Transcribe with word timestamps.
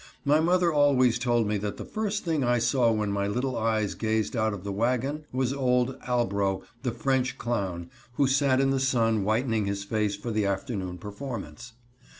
My 0.25 0.39
mother 0.39 0.73
always 0.73 1.19
told 1.19 1.45
me 1.47 1.57
that 1.57 1.77
the 1.77 1.85
first 1.85 2.25
thing 2.25 2.43
I 2.43 2.57
saw 2.57 2.91
when 2.91 3.11
my 3.11 3.27
little 3.27 3.55
eyes 3.55 3.93
gazed 3.93 4.35
out 4.35 4.51
of 4.51 4.63
the 4.63 4.71
wagon 4.71 5.25
was 5.31 5.53
old 5.53 5.99
Albro, 5.99 6.63
the 6.81 6.89
French 6.91 7.37
clown, 7.37 7.87
who 8.13 8.25
sat 8.25 8.59
in 8.59 8.71
the 8.71 8.79
sun 8.79 9.23
whitening 9.23 9.65
his 9.67 9.83
face 9.83 10.15
for 10.15 10.31
the 10.31 10.47
afternoon 10.47 10.97
performance. 10.97 11.73